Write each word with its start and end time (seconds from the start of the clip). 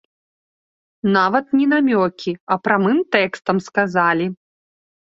Нават 1.17 1.45
не 1.59 1.67
намёкі, 1.75 2.31
а 2.55 2.61
прамым 2.65 2.97
тэкстам 3.19 3.57
сказалі. 3.69 4.27